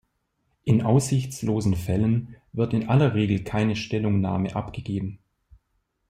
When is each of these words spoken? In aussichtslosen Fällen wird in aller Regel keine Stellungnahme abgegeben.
In 0.63 0.81
aussichtslosen 0.81 1.75
Fällen 1.75 2.35
wird 2.53 2.73
in 2.73 2.89
aller 2.89 3.13
Regel 3.13 3.43
keine 3.43 3.75
Stellungnahme 3.75 4.55
abgegeben. 4.55 5.19